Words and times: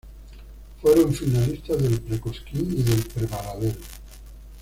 Fueron 0.81 1.13
finalistas 1.13 1.77
del 1.77 2.01
Pre-Cosquín 2.01 2.75
y 2.75 2.81
del 2.81 3.03
Pre-Baradero. 3.03 3.77